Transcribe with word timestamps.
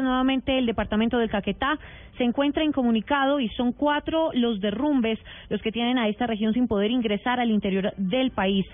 Nuevamente 0.00 0.56
el 0.56 0.64
departamento 0.64 1.18
del 1.18 1.28
Caquetá 1.28 1.78
se 2.16 2.24
encuentra 2.24 2.64
incomunicado 2.64 3.40
y 3.40 3.50
son 3.50 3.72
cuatro 3.72 4.30
los 4.32 4.58
derrumbes 4.58 5.18
los 5.50 5.60
que 5.60 5.70
tienen 5.70 5.98
a 5.98 6.08
esta 6.08 6.26
región 6.26 6.54
sin 6.54 6.66
poder 6.66 6.90
ingresar 6.90 7.38
al 7.40 7.50
interior 7.50 7.92
del 7.98 8.30
país. 8.30 8.64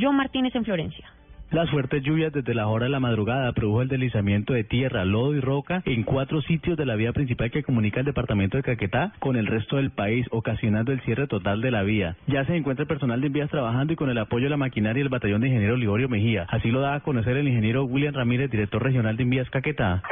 John 0.00 0.14
Martínez 0.14 0.54
en 0.54 0.64
Florencia. 0.64 1.04
Las 1.50 1.68
fuertes 1.70 2.04
lluvias 2.04 2.32
desde 2.32 2.54
la 2.54 2.68
hora 2.68 2.84
de 2.84 2.90
la 2.90 3.00
madrugada 3.00 3.50
produjo 3.52 3.82
el 3.82 3.88
deslizamiento 3.88 4.52
de 4.52 4.62
tierra, 4.62 5.04
lodo 5.04 5.34
y 5.34 5.40
roca 5.40 5.82
en 5.84 6.04
cuatro 6.04 6.42
sitios 6.42 6.76
de 6.76 6.86
la 6.86 6.94
vía 6.94 7.12
principal 7.12 7.50
que 7.50 7.64
comunica 7.64 7.98
el 7.98 8.06
departamento 8.06 8.56
de 8.56 8.62
Caquetá 8.62 9.14
con 9.18 9.34
el 9.34 9.46
resto 9.46 9.76
del 9.76 9.90
país, 9.90 10.26
ocasionando 10.30 10.92
el 10.92 11.00
cierre 11.00 11.26
total 11.26 11.60
de 11.60 11.72
la 11.72 11.82
vía. 11.82 12.16
Ya 12.28 12.44
se 12.44 12.54
encuentra 12.54 12.82
el 12.82 12.88
personal 12.88 13.20
de 13.20 13.30
vías 13.30 13.50
trabajando 13.50 13.94
y 13.94 13.96
con 13.96 14.10
el 14.10 14.18
apoyo 14.18 14.44
de 14.44 14.50
la 14.50 14.58
maquinaria 14.58 15.00
y 15.00 15.04
el 15.04 15.08
batallón 15.08 15.40
de 15.40 15.48
ingeniero 15.48 15.76
Liborio 15.76 16.08
Mejía. 16.08 16.46
Así 16.50 16.70
lo 16.70 16.82
da 16.82 16.94
a 16.94 17.00
conocer 17.00 17.36
el 17.36 17.48
ingeniero 17.48 17.84
William 17.84 18.14
Ramírez, 18.14 18.48
director 18.50 18.80
regional 18.80 19.16
de 19.16 19.24
vías 19.24 19.50
Caquetá. 19.50 20.04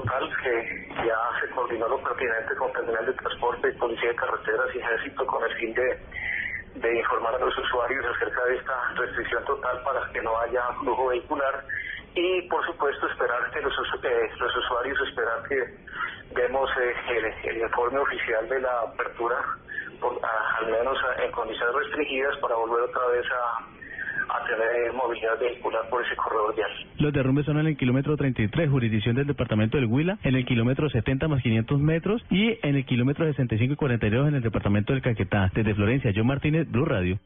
Total 0.00 0.28
que 0.42 0.88
ya 1.06 1.18
se 1.40 1.48
coordinó 1.54 1.88
lo 1.88 2.02
pertinente 2.02 2.54
con 2.56 2.72
Terminal 2.72 3.06
de 3.06 3.12
Transporte, 3.14 3.72
Policía 3.72 4.10
de 4.10 4.16
Carreteras 4.16 4.74
y 4.74 4.78
Ejército 4.78 5.26
con 5.26 5.42
el 5.42 5.56
fin 5.56 5.72
de 5.74 5.98
de 6.76 6.98
informar 6.98 7.34
a 7.34 7.38
los 7.38 7.56
usuarios 7.56 8.04
acerca 8.04 8.44
de 8.44 8.56
esta 8.56 8.92
restricción 8.96 9.42
total 9.46 9.82
para 9.82 10.12
que 10.12 10.20
no 10.20 10.38
haya 10.40 10.62
flujo 10.80 11.06
vehicular 11.06 11.64
y 12.14 12.42
por 12.48 12.66
supuesto 12.66 13.06
esperar 13.06 13.50
que 13.50 13.62
los, 13.62 13.72
eh, 14.02 14.30
los 14.38 14.56
usuarios 14.56 14.98
esperar 15.08 15.42
que 15.48 15.64
demos 16.34 16.68
eh, 16.78 17.32
el, 17.44 17.56
informe 17.62 17.98
oficial 17.98 18.46
de 18.50 18.60
la 18.60 18.80
apertura 18.80 19.36
por, 20.00 20.20
al 20.22 20.66
menos 20.70 20.98
en 21.16 21.32
condiciones 21.32 21.74
restringidas 21.74 22.36
para 22.40 22.56
volver 22.56 22.82
otra 22.82 23.06
vez 23.06 23.24
a 23.32 23.75
a 24.28 24.44
tener 24.46 24.92
movilidad 24.92 25.38
vehicular 25.38 25.88
por 25.88 26.04
ese 26.04 26.16
corredor 26.16 26.54
vial. 26.54 26.70
Los 26.98 27.12
derrumbes 27.12 27.46
son 27.46 27.58
en 27.58 27.66
el 27.66 27.76
kilómetro 27.76 28.16
33, 28.16 28.70
jurisdicción 28.70 29.16
del 29.16 29.26
departamento 29.26 29.76
del 29.76 29.86
Huila, 29.86 30.18
en 30.22 30.34
el 30.34 30.44
kilómetro 30.44 30.88
70 30.88 31.28
más 31.28 31.42
500 31.42 31.80
metros 31.80 32.24
y 32.30 32.58
en 32.62 32.76
el 32.76 32.84
kilómetro 32.84 33.26
65 33.26 33.74
y 33.74 33.76
42 33.76 34.28
en 34.28 34.34
el 34.36 34.42
departamento 34.42 34.92
del 34.92 35.02
Caquetá. 35.02 35.50
Desde 35.54 35.74
Florencia, 35.74 36.12
John 36.14 36.26
Martínez, 36.26 36.70
Blue 36.70 36.84
Radio. 36.84 37.18